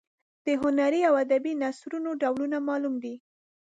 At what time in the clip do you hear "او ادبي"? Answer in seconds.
1.09-1.53